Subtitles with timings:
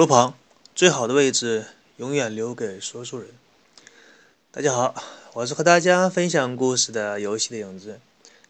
[0.00, 0.34] 路旁，
[0.74, 1.66] 最好的位置
[1.98, 3.28] 永远留给说书人。
[4.50, 4.94] 大家好，
[5.34, 8.00] 我是和大家分享故事的游戏的影子。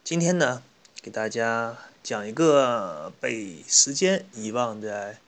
[0.04, 0.62] 今天呢，
[1.02, 5.18] 给大家讲一个被时间遗忘在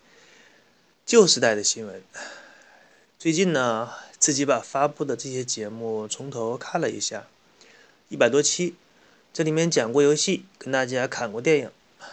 [1.04, 2.00] 旧时代的新闻。
[3.18, 7.26] 最近呢，自己把发布的这些节目从头看了一下，
[8.08, 8.76] 一百多期。
[9.32, 11.70] 这里面讲过游戏，跟大家看过电影，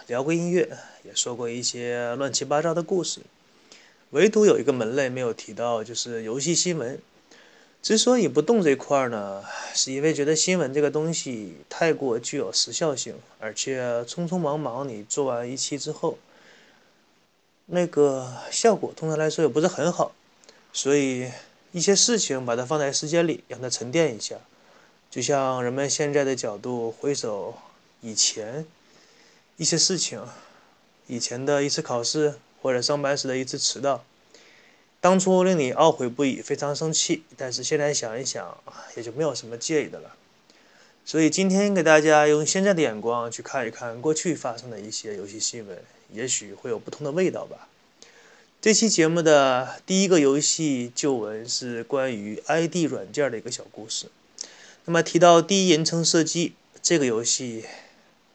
[0.08, 3.20] 聊过音乐，也说过一些乱七八糟的故事。
[4.10, 7.00] 唯独有一个门类没有提到，就是游戏新闻。
[7.82, 16.18] 之所以不动这块呢，是因为觉得新闻这个东西太过具有时效性，而且匆匆忙忙你做完一期之后，
[17.66, 20.12] 那个效果通常来说也不是很好。
[20.72, 21.30] 所以
[21.72, 24.36] 一些事情把它放在时间里，让它沉淀一下。
[25.08, 27.54] 就像人们现在的角度回首
[28.00, 28.66] 以前
[29.56, 30.20] 一些事情，
[31.06, 34.04] 以前的一次考试或者上班时的一次迟到，
[35.00, 38.58] 当初令你懊悔不已，非常生气，但是现在想一想，
[38.96, 40.14] 也就没有什么介意的了。
[41.04, 45.78] 所以今天给大家用现在的眼光去看一看过去发生的一些游戏新闻，
[46.12, 47.68] 也许会有不同的味道吧。
[48.60, 54.08] 这期节目的第一个游戏旧闻是关于 ID 软件的一个小故事。
[54.84, 57.64] 那么提到第一人称射击这个游戏，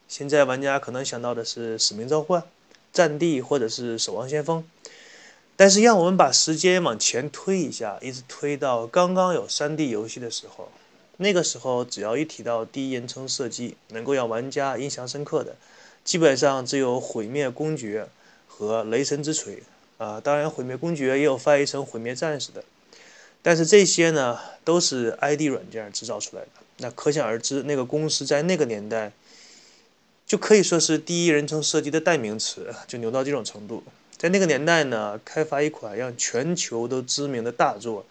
[0.07, 2.41] 现在玩家可能想到的是《使命召唤》、
[2.95, 4.63] 《战地》或者是《守望先锋》，
[5.57, 10.71] 但是让我们把时间往前推一下，一直推到刚刚有 3D 游戏的时候，
[11.17, 15.57] 那个时候只要一提到第一人称射击，能够让玩家印象深刻的，
[16.05, 18.03] 基本上只有《毁灭公爵》
[18.47, 19.55] 和《雷神之锤》
[19.97, 22.63] 啊，当然《毁灭公爵》也有翻译成《毁灭战士》的。
[23.41, 26.49] 但是这些呢，都是 ID 软件制造出来的。
[26.77, 29.11] 那可想而知，那个公司在那个年代，
[30.25, 33.83] 就可以说是第一人称射击的代名词，就牛到这种程度。
[34.17, 38.05] 在那个年代呢，开发一款让全球都知名的大作，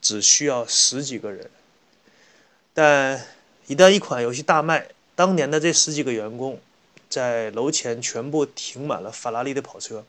[0.00, 1.48] 只需要十几个人。
[2.74, 3.24] 但
[3.66, 6.58] 一旦一款游戏大卖，当年的这十几个员工，
[7.08, 10.04] 在楼前全部停满了法拉利的跑车，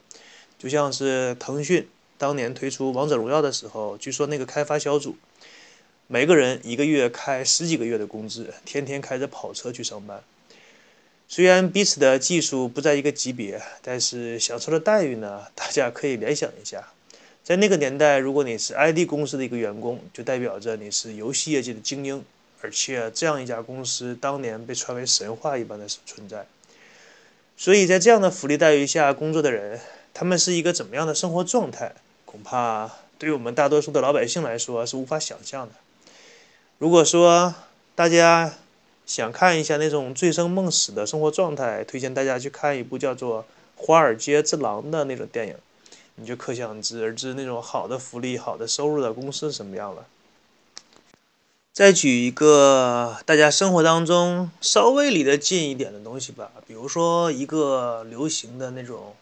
[0.58, 1.88] 就像是腾讯。
[2.18, 5.16] 当年推出《王者荣耀》的时候，据说那个开发小组
[6.06, 10.22] 每个人一个月开十几个月的工资，天天开着跑车去上班。
[11.34, 15.46] 虽然彼此的技术不在一个级别，但是享受的待遇呢？
[15.54, 16.86] 大家可以联想一下，
[17.42, 22.22] 在那个年代，如果你是 ID 公司的一个员工，就代表着你是游戏业界的精英，
[22.60, 26.44] 而且这样一家公司当年被传为神话一般的存在。
[27.56, 29.80] 所以在这样的福利待遇下工作的人，
[30.12, 31.94] 他们是一个怎么样的生活状态？
[32.26, 35.72] 恐怕对于我们大多数的老百姓来说是无法想象的。
[36.76, 37.54] 如果说
[37.94, 38.52] 大家
[39.12, 43.42] 想看一下那种醉生梦死的生活状态，推荐大家去看一部叫做
[43.76, 45.54] 《华尔街之狼》的那种电影，
[46.14, 50.06] 你就可想而知那种好的福利、好的收入的公司是什么样了。
[51.74, 59.14] 再举一个大家生活当中稍微离得近一点的东西吧，比如说一个流行的那种。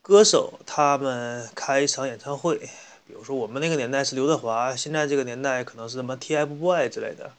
[0.00, 2.56] 歌手他们开一场演唱会，
[3.06, 7.30] 比如说我们那个年代是刘德华，现在这个年代可能是什么 TFBOY 之类的。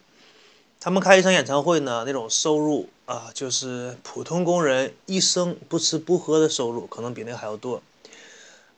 [0.81, 7.81] 他们开一场演唱会呢，那种收入啊，就是普通工人一生不吃不喝的收入，可能比那还要多。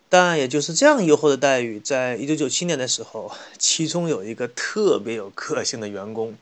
[0.09, 6.35] 但也就是这样优厚的待遇，在一九九七年的时候，其中有一个特别有个性的员工，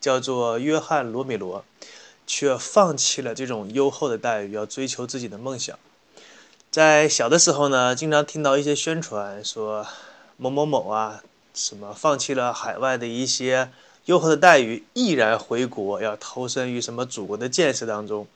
[0.00, 1.62] 叫做约翰罗米罗，
[2.26, 5.78] 却放弃了这种优厚的待遇，要追求自己的梦想。
[6.70, 9.86] 在小的时候呢，经常听到一些宣传说
[10.38, 11.22] 某某某啊，
[11.52, 13.70] 什么放弃了海外的一些
[14.06, 18.26] 优厚的待遇，毅然回国，要投身于什么祖国的建设当中。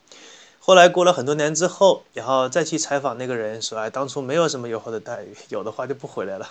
[0.61, 6.51] 后来过了很多年之后，然后再去采访那个人，说哎，当初没有什么优厚的待遇，有的话就不回来了。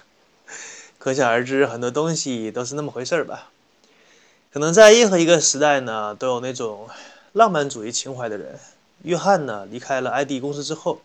[0.97, 3.51] 可想而知，很多东西都是那么回事儿吧。
[4.51, 6.87] 可能在任何一个时代呢，都有那种
[7.33, 8.59] 浪漫主义情怀的人。
[9.03, 11.01] 约翰呢，离开了 ID 公司之后。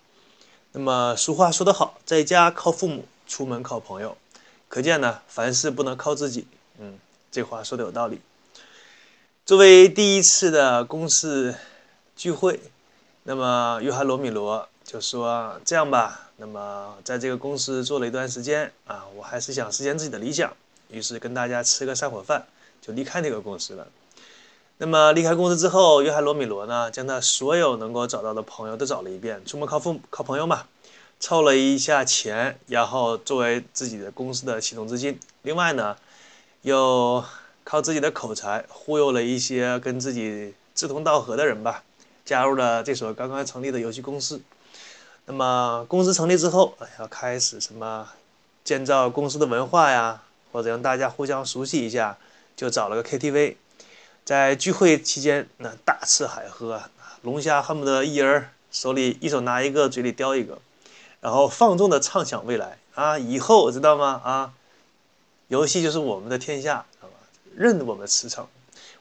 [0.73, 4.17] 那么俗话说得好，在家靠父母，出门靠朋友。
[4.69, 6.47] 可见呢，凡事不能靠自己。
[6.79, 6.97] 嗯，
[7.31, 8.21] 这话说的有道理。
[9.47, 11.55] 作为第一次的公司
[12.17, 12.61] 聚会，
[13.23, 20.53] 那么约翰罗米罗就说：“这样吧，那么在这个公司做了一段时间啊，我还是想实现自己的理想，
[20.89, 22.47] 于是跟大家吃个散伙饭，
[22.81, 23.87] 就离开那个公司了。
[24.79, 30.67] 那么离开公司之后，约翰罗米罗呢，将他所有能够找到的朋友都找了一遍，出门靠父靠朋友嘛。”
[31.23, 35.21] 凑了一下钱，然后作为自己的公司的启动资金。
[35.43, 35.95] 另外呢，
[36.63, 37.25] 又
[37.65, 41.83] 靠自己的口才忽悠了一些跟自己志同道合的人吧，
[42.25, 44.41] 加入了这所刚刚成立的游戏公司。
[45.27, 48.09] 那么公司成立之后，要开始什么
[48.65, 52.19] 建造公司的文化呀，或者让大家互相熟悉一下，
[52.57, 53.57] 就找了个 KTV，
[54.25, 56.83] 在聚会期间那大吃海喝，
[57.23, 60.59] 龙虾恨不得一人手里一手拿一个，嘴里叼一个，
[61.21, 64.21] 然后放纵的畅想未来啊，以后知道吗？
[64.25, 64.53] 啊，
[65.51, 67.15] 游戏就是我们的天下，知道吗？
[67.57, 68.47] 任我们驰骋，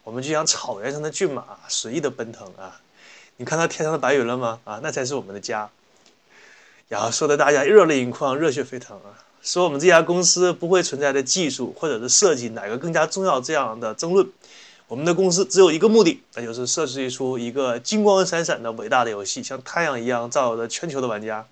[0.04, 2.82] 我们就像草原上的骏马，随意的奔腾啊！
[3.38, 4.60] 你看到天上的白云了吗？
[4.64, 5.70] 啊，那才是我们的家。
[6.88, 9.14] 然后说的大家热泪盈眶、热血沸腾啊！
[9.44, 14.28] 说我们这家公司不会存在的技术或者是设计哪个更加重要这样的争论。
[14.88, 21.46] 我们的公司只有一个目的，那就是设计出一个金光闪闪的伟大的游戏，像太阳一样照耀着全球的玩家。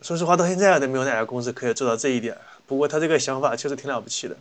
[0.00, 2.38] 说实话，到现在都没有哪家公司可以做到这一点。
[2.66, 4.36] 不过他这个想法确实挺了不起的。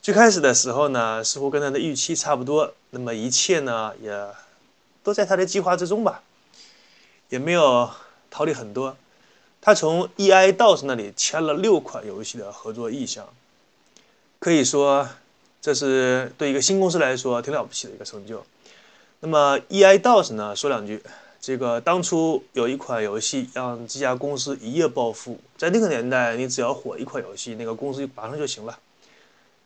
[0.00, 4.28] 最开始的时候呢，似乎跟他的预期差不多，那么一切呢也
[5.02, 6.22] 都在他的计划之中吧，
[7.28, 7.90] 也没有。
[8.36, 8.96] 逃离很多，
[9.60, 10.52] 他从 E.I.
[10.52, 13.28] DOS 那里签了六款游戏的合作意向，
[14.40, 15.08] 可以说
[15.62, 18.44] 这是对一个新公司来说挺了不起的一个成就。
[19.20, 20.00] 那么 E.I.
[20.00, 21.00] DOS 呢，说两句，
[21.46, 28.78] 这个当初有一款游戏让这家公司一夜暴富，在那个年代，你只要火一款游戏，那个公司马上就行了，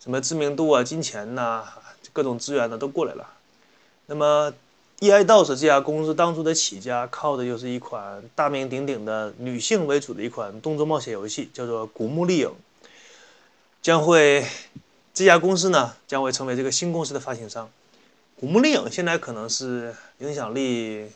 [0.01, 1.65] 什么知名度啊、金钱呐、
[2.13, 3.25] 各种资源呢都过来了。
[4.07, 4.53] 那么
[4.99, 5.25] E.I.
[5.25, 12.49] DOS 这家公司当初的起家，靠的就是一款大名鼎鼎的女性为主的一款动作冒险游戏，叫做《古墓丽影》。
[13.81, 14.45] 将会
[15.15, 17.67] 这家公司呢，将会成为这个新公司的发行商。
[18.41, 21.07] 《古墓丽影》现在可能是影响力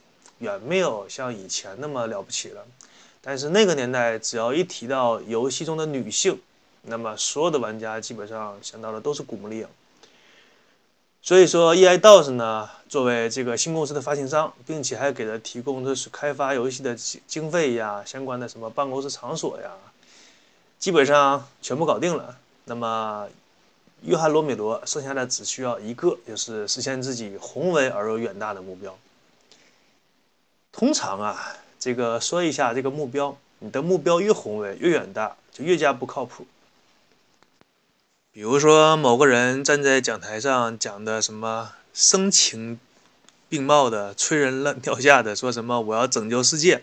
[0.42, 2.66] 远没有像以前那么了不起了，
[3.20, 6.38] 但是那个年代，只要一提到游戏中的女性，
[6.82, 9.64] 那么所有的玩家基本上想到的都是《古墓丽影》。
[11.24, 11.98] 所以说，E.I.
[11.98, 19.70] DOS 呢，作为这个新公司的发行商，并且还给他提供的是开发游戏的经经费呀，相关的什么办公室场所呀，
[20.80, 22.36] 基本上全部搞定了。
[22.64, 23.28] 那么，
[24.02, 28.98] 约翰罗米罗剩下的只需要一个，就是实现自己宏伟而又远大的目标。
[30.72, 36.46] 通常啊，这个说一下这个目标，你的目标越宏伟越远大，就越加不靠谱。
[38.32, 42.80] 比如说，某个人站在讲台上讲的什么声情
[43.50, 46.82] 并茂的、催人乱掉下的，说什么我要拯救世界，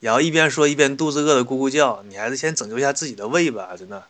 [0.00, 4.04] 然后一边说一边肚子饿的咕咕叫，你还是先拯救一下自己的胃吧，真的。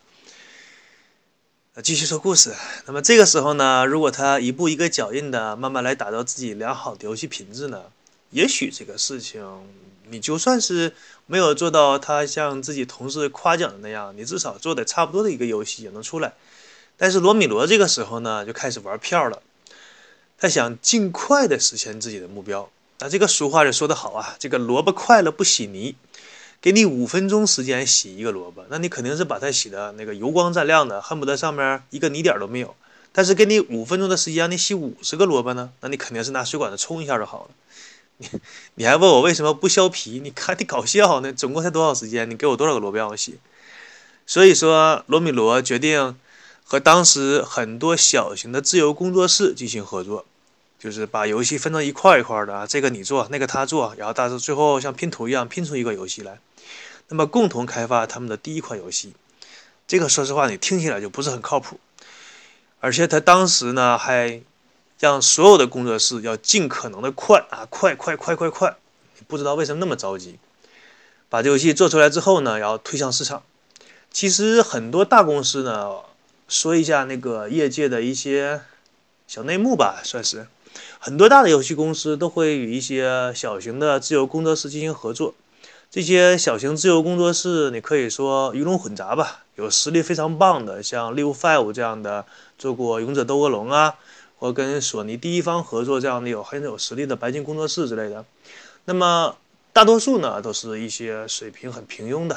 [1.83, 2.53] 继续说故事。
[2.87, 7.83] 那么这个时候呢，如果他一步一个脚印的慢慢来打造自己良好的游戏品质呢，
[8.31, 9.43] 也许这个事情
[10.09, 10.93] 你就算是
[11.27, 16.33] 没有做到他像自己同事夸奖的那样，你至少做的差不多的一个游戏也能出来。
[16.97, 19.41] 但是罗米罗这个时候呢，就开始玩票了。
[20.37, 22.69] 他想尽快的实现自己的目标。
[22.99, 25.95] 那这个俗话就说得好啊，这个萝卜快了不洗泥。
[26.61, 32.75] 给你五分钟时间洗一个萝卜，那你肯定是把它洗的那个油光锃亮的，恨不得上面一个泥点都没有。
[33.13, 37.51] 但是给你五分钟的时间让你洗五十个萝卜呢，那你肯定是拿水管子冲一下就好了。
[38.19, 38.29] 你
[38.75, 40.21] 你还问我为什么不削皮？
[40.23, 41.33] 你看你搞笑呢？
[41.33, 42.29] 总共才多少时间？
[42.29, 43.39] 你给我多少个萝卜让我洗？
[44.25, 46.15] 所以说，罗米罗决定。
[46.71, 50.27] 和当时很多小型的自由工作室进行合作，
[50.77, 56.37] 就是把游戏分成一块一块的啊，这个你做，那个他做，然后大致最后像拼图一样拼出一个游戏来。
[57.07, 59.13] 那么共同开发他们的第一款游戏，
[59.87, 61.79] 这个说实话你听起来就不是很靠谱。
[62.79, 64.39] 而且他当时呢还
[64.99, 68.77] 让所有的工作室要尽可能的快啊，快快快快快！
[69.27, 70.37] 不知道为什么那么着急，
[71.29, 73.41] 把这游戏做出来之后呢，然后推向市场。
[74.11, 75.89] 其实很多大公司呢。
[76.51, 78.61] 说一下那个业界的一些
[79.27, 80.47] 小内幕吧，算是
[80.97, 85.35] 很多大的游戏公司都会与一些小型的自由工作室进行合作。
[85.91, 92.25] 这些小型自由工作室，你可以说鱼龙混杂吧，有实力非常棒的，像 Live Five 这样的
[92.57, 93.93] 做过《勇者斗恶龙》啊，
[94.39, 98.25] 或跟索尼第一方合作这样的有很有实力的白金工作室之类的。
[98.85, 99.37] 那么
[99.71, 102.35] 大多数呢，都是一些水平很平庸的。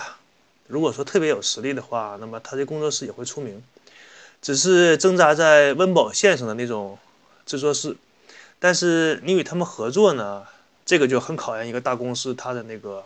[0.67, 3.63] 如果说特别有实力的话，那么他这工作室也会出名。
[4.41, 6.99] 只是挣扎在温饱线上的那种
[7.47, 7.97] 制作室，
[8.59, 10.43] 但是你与他们合作呢，
[10.85, 13.05] 这个就很考验一个大公司它的那个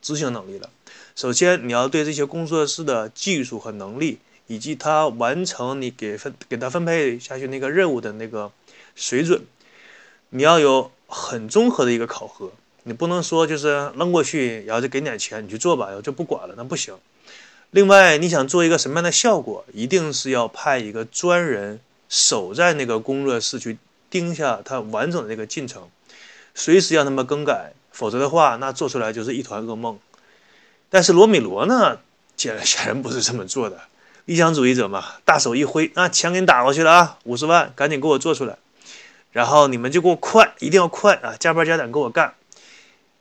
[0.00, 0.70] 执行能力了。
[1.14, 4.18] 首先，你要对这些工作室的技术和能力，
[4.52, 8.52] 以及他完成你给分给他分配下去那个任务的那个
[8.94, 9.42] 水准，
[10.28, 12.52] 你要有很综合的一个考核。
[12.82, 16.94] 你不能说就是扔过去，然后就给你点钱你去做吧，然后就不管了，那不行。
[17.70, 21.80] 另外，你想做一个什么样的效果，一定是要派一个专人
[22.10, 23.78] 守在那个工作室去
[24.10, 25.88] 盯下他完整的这个进程，
[26.54, 29.98] 随时让他们更改，否则的话，那做出来就是一团噩梦。
[30.90, 32.00] 但是罗米罗呢，
[32.36, 33.80] 显显然不是这么做的。
[34.24, 38.56] 理想主义者嘛，大手一挥，啊，钱给你打过去了啊，五十万，赶紧给我做出来。
[39.32, 42.34] 然后你们就给我快，一定要快啊，加班加点给我干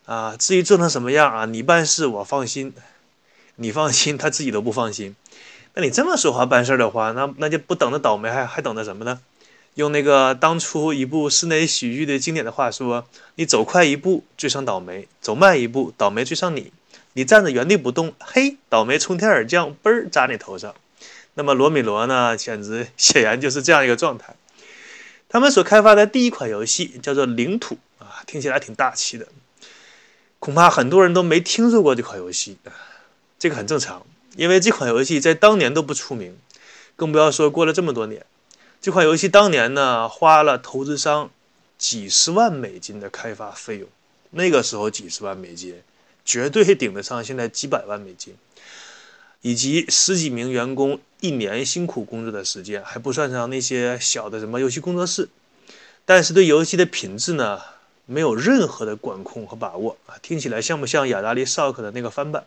[0.06, 0.36] 啊。
[0.38, 2.74] 至于做成什么样啊，你办事我放心，
[3.56, 5.16] 你放心，他自己都不放心。
[5.74, 9.22] 那你这么说话办事的话，那那就不等着倒霉，还还等着什么呢？
[9.76, 13.06] 用那个当初一部室内喜剧的经典的话说
[13.36, 16.74] ：“你走快一步追上倒霉，走慢一步倒霉追上你。
[17.14, 20.76] 你站在原地不动，嘿，倒霉从天而降，嘣儿砸你头上。”
[21.34, 24.36] 那么罗米罗呢，简直显然就是这样一个状态。
[25.30, 29.28] 他们所开发的第一款游戏叫做《领土》啊，听起来挺大气的，
[30.40, 32.58] 恐怕很多人都没听说过这款游戏。
[33.40, 36.38] 这个很正常，因为这款游戏在当年都不出名，
[36.96, 38.26] 更不要说过了这么多年。
[38.82, 41.32] 这款游戏当年呢，花了投资商
[41.78, 43.88] 几十万美金的开发费用。
[44.32, 45.82] 那个时候几十万美金，
[46.24, 48.36] 绝对顶得上现在几百万美金，
[49.42, 55.30] 以及十几名员工一年辛苦工作的时间，还不算上那些小的什么游戏工作室。
[56.06, 57.60] 但是对游戏的品质呢，
[58.06, 60.18] 没有任何的管控和把握啊！
[60.22, 62.46] 听起来像不像雅达利少克的那个翻版？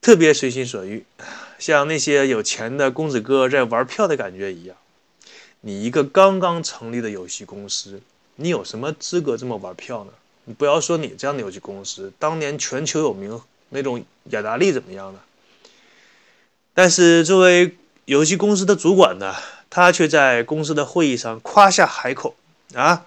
[0.00, 1.04] 特别随心所欲，
[1.58, 4.76] 像那些有钱的公子哥在玩票的感觉一样。
[5.60, 8.00] 你一个刚刚成立的游戏公司，
[8.36, 10.12] 你有什么资格这么玩票呢？
[10.44, 15.20] 你不要说你这样的游戏公司，当年全球有名那种雅达利怎么样呢？
[16.74, 19.34] 但是作为游戏公司的主管呢，
[19.68, 22.34] 他却在公司的会议上夸下海口
[22.74, 23.04] 啊，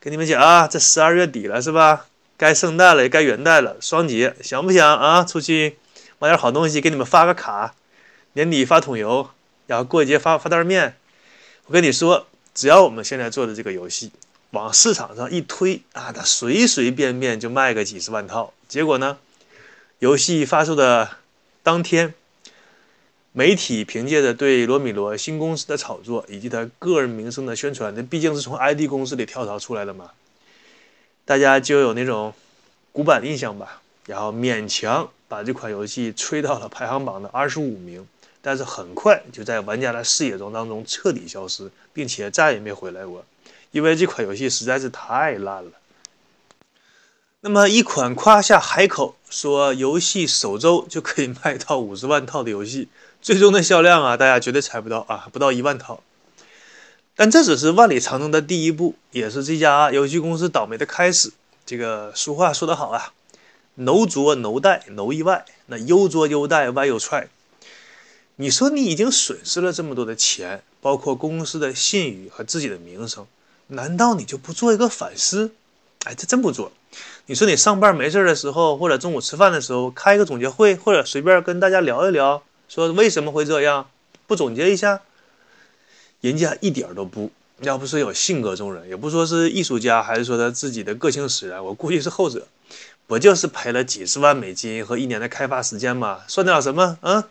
[0.00, 2.06] 跟你们讲啊，这十二月底了是吧？
[2.36, 5.24] 该圣诞了，也该元旦了，双节，想不想啊？
[5.24, 5.76] 出去？
[6.20, 7.74] 买点好东西给你们发个卡，
[8.32, 9.30] 年底发桶油，
[9.66, 10.96] 然后过节发发袋面。
[11.66, 14.10] 我跟你说，只要我们现在做的这个游戏
[14.50, 18.52] 往市场上一推啊，它随随便便就卖个几十万套。
[18.68, 19.18] 结果呢，
[19.98, 21.10] 游戏发售的
[21.62, 22.14] 当天，
[23.38, 30.10] 媒体凭借着对罗米罗新公司的炒作以及他个人名声的宣传，那毕竟是从 ID 公司里跳槽出来的嘛，
[31.24, 32.34] 大家就有那种
[32.90, 35.08] 古板印象吧，然后勉强。
[35.30, 38.04] 把这款游戏吹到了排行榜的二十五名，
[38.40, 43.22] 但是很快就在玩家的视野中当中彻底消失，并且再也没回来过，
[43.70, 45.72] 因为这款游戏实在是太烂了。
[47.42, 52.88] 那么，一款夸下海口说游戏首周就可以卖到五十万套的游戏，
[53.20, 56.02] 最终的销量啊，大家绝对猜不到啊，不到一万套。
[57.16, 61.32] 但这只是万里长征的第一步，也是这家游戏公司倒霉的开始。
[61.66, 63.12] 这个俗话说得好啊。
[63.74, 67.28] no 作 no 带 no 意外，那优作优带歪又踹。
[68.36, 73.26] 你说你已经损失了这么多的钱，包括公司的信誉和自己的名声，
[73.68, 75.52] 难道你就不做一个反思？
[76.04, 76.72] 哎，这真不做。
[77.26, 83.90] 你说你上班没事的时候，或者中午吃饭的时候开一个总结会，或者随便跟大家聊一聊，说为什么会这样，
[84.26, 85.00] 不总结一下？
[86.20, 87.30] 人家一点都不。
[87.62, 92.46] 要不说有性格中人，也不说是艺术家，还是说他自己的个性使然，我估计是后者。
[93.08, 96.20] 不就是赔了几十万美金和一年的开发时间吗？
[96.28, 96.98] 算得了什么？
[97.02, 97.24] 嗯，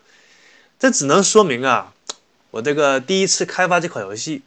[0.78, 1.94] 这只能说明啊，
[2.52, 4.42] 我这个第一次开发这款游戏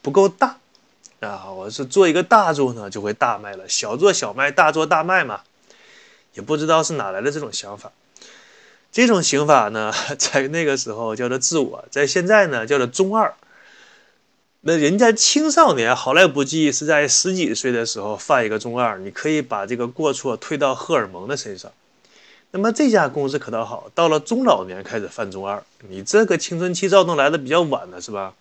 [0.00, 0.56] 不够大
[1.20, 1.50] 啊。
[1.50, 5.42] 我是做一个大作呢，就会大卖了；小做小卖，大做大卖嘛。
[6.32, 7.92] 也不知道是哪来的这种想法。
[8.96, 13.34] 这种刑法呢， 在那个时候叫做自我，在现在呢叫做中二。
[14.62, 21.70] 那人家青少年好赖不济是在十几岁的时候犯一个中二，你可以把这个过错推到荷尔蒙的身上。
[22.52, 28.32] 那么这家公司可倒好，到了中老年开始犯中二，你这个青春期躁动来的比较晚了，是吧？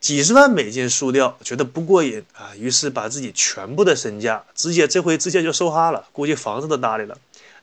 [0.00, 7.16] 几十万美金输掉，觉得不过瘾啊，于是把自己全部的身价直接这回直接就收哈了，估计房子都搭理了，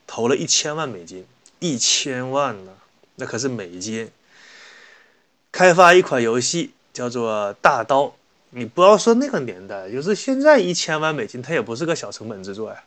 [0.06, 1.26] 投了一千万美金，
[1.60, 2.72] 一千万呢，
[3.14, 4.10] 那可是美金，
[5.52, 6.72] 开发一款游戏。
[6.92, 8.16] 叫做大刀，
[8.50, 12.82] 你不要说那个年代，就是现在一千万美金，它也不是个小成本制作呀。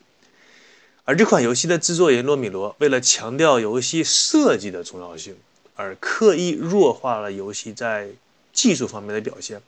[1.05, 5.37] 而这款游戏的制作人罗米罗，为了强调游戏设计的重要性，
[5.75, 8.09] 而刻意弱化了游戏在
[8.51, 9.61] 技术方面的表现。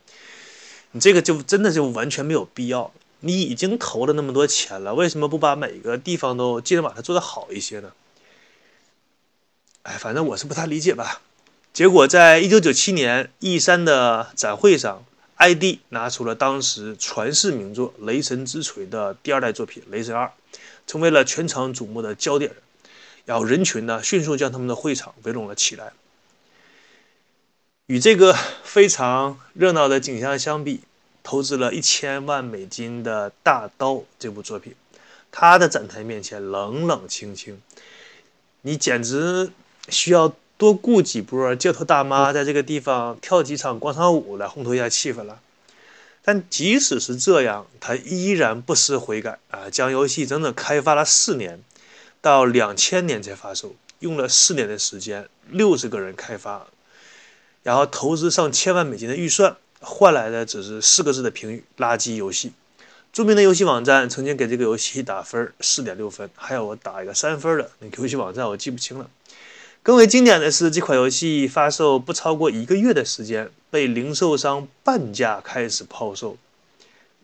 [0.91, 2.91] 你这个就真的就完全没有必要。
[3.21, 7.93] 你已经投了那么多钱了，为什么不把每个地方都尽量把它做得好一些呢？
[9.85, 11.21] 哎，反正我是不太理解吧。
[11.71, 20.25] 结果，在一九九七年 E 三的展会上，ID 拿出了当时传世名作《雷神之锤》的第二代作品《雷神二》，
[20.87, 22.53] 成为了全场瞩目的焦点。
[23.25, 25.93] 然后人群呢，迅速将他们的会场围拢了起来。
[27.85, 30.81] 与这个非常热闹的景象相比，
[31.21, 34.73] 投资了一千万美金的大刀这部作品，
[35.31, 37.61] 他的展台面前冷冷清清，
[38.61, 39.51] 你简直
[39.89, 45.39] 需要多雇几波街头大妈在这个地方跳几场广场舞来烘托一下气氛了。
[46.23, 51.61] 但即使是这样，他依然不思悔改啊，将游戏整整开发了四年，
[52.19, 56.65] 到两千年才发售，用了四年的时间，六十个人开发，
[57.61, 62.53] 然后投资上千万美金的预算，换来的只是四个字的评语：垃圾游戏。
[63.13, 69.07] 著名的游戏网站曾经给这个游戏打分四点六分，还有我打一个三分的那个游戏网站我记不清了。
[69.85, 76.37] 更为经典的是，这款游戏发售不超过一个月的时间，被零售商半价开始抛售。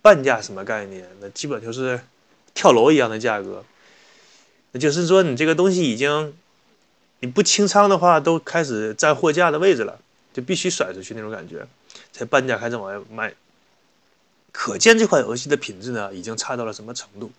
[0.03, 1.09] 半价什么概念？
[1.19, 2.01] 那基本就是
[2.53, 3.65] 跳楼一样的价格。
[4.73, 6.35] 那就是说，你这个东西已经
[7.21, 9.97] 你不清仓的话，都开始占货架的位置了，
[10.31, 11.65] 就必须甩出去那种感觉，
[12.13, 13.33] 才半价开始往外卖。
[14.51, 17.31] 可见这款游戏的品质呢，已经差到了什么程度。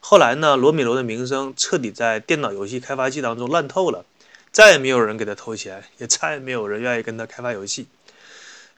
[0.00, 4.06] 后来呢，罗米罗的名声彻底在电脑游戏开发器当中烂透了。
[4.52, 7.86] 再也没有人给他投钱，也再也没有人愿意跟他开发游戏。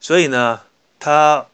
[0.00, 0.60] 所以呢，
[0.98, 1.46] 他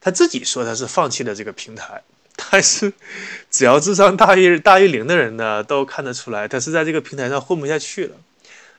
[0.00, 2.02] 他自己说他是放弃了这个平台，
[2.36, 2.92] 但是
[3.50, 8.16] 只要智商大于大于零的人呢，都看得出来他是在这个平台上混不下去了。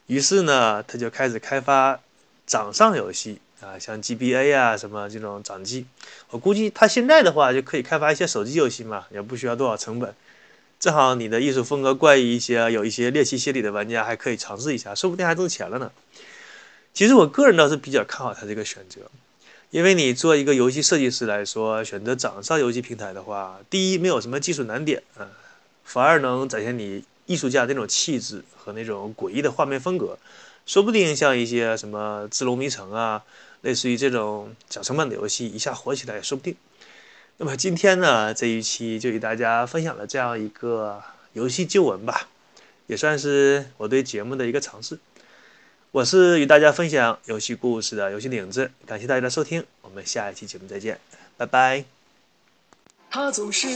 [0.07, 1.99] 于是呢，他就开始开发
[2.45, 5.87] 掌上游戏啊，像 GBA 啊什么这种掌机。
[6.29, 10.13] 我估计他现在的话就可以开发一些手机游戏嘛，也不需要多少成本。
[10.85, 15.91] 正好你的艺术风格怪异一些，有一些猎奇心理的玩家还可以尝试一下，说不定还挣钱了呢。
[16.93, 19.01] 其实我个人倒是比较看好他这个选择，
[19.71, 25.27] 因为你做一个游戏设计师来说，选择掌上游戏平台的话，第一没有什么技术难点啊，
[25.83, 30.19] 反而能展现你艺术家那种气质和那种诡异的画面风格，
[30.67, 33.23] 说不定像一些什么《智龙迷城》啊，
[33.61, 36.55] 类似于这种小成本的游戏一下火起来也说不定。
[37.37, 42.29] 那么今天呢，这一期就与大家分享了这样一个游戏旧闻吧，
[42.87, 44.97] 也算是我对节目的一个尝试。
[45.91, 50.97] 我是与大家分享游戏故事的游戏领子，感谢大家的收听，我们下一期节目再见，
[51.35, 51.83] 拜拜。
[53.09, 53.67] 他总是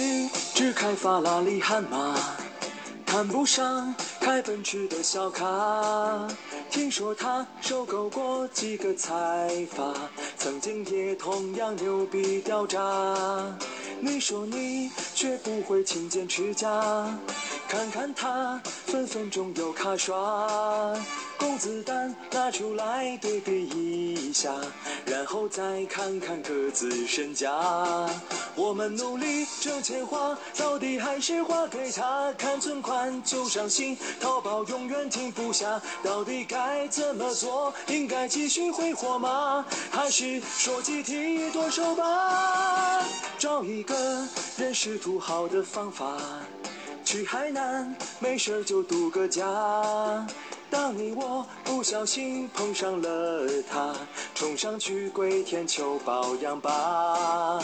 [0.56, 2.16] 只开法拉利悍马，
[3.10, 5.44] 看不上开奔驰的小卡。
[6.70, 9.92] 听说他收购过几个财阀，
[10.38, 12.80] 曾经也同样牛逼掉渣。
[14.00, 16.70] 你说你学不会勤俭持家，
[17.68, 20.96] 看看他分分钟有卡刷。
[21.40, 24.54] 工资单拿出来对比一下，
[25.06, 27.50] 然后再看看各自身价。
[28.56, 32.34] 我们努力挣钱花，到底还是花给他？
[32.34, 35.82] 看存款就伤心，淘宝永远停不下。
[36.04, 37.74] 到底该怎么做？
[37.88, 39.66] 应该继续挥霍吗？
[39.90, 43.06] 还是说集体剁手吧？
[43.38, 46.18] 找一个认识土豪的方法，
[47.06, 49.46] 去海南没事就度个假。
[50.70, 53.96] 当你我不小心碰上了他，
[54.36, 57.60] 冲上去跪舔求保养吧。